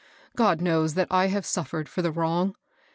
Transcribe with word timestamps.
God 0.35 0.61
knows 0.61 0.95
that 0.95 1.07
I 1.11 1.27
have 1.27 1.43
sofPered 1.43 1.87
for 1.87 2.01
the 2.01 2.09
wrong. 2.11 2.55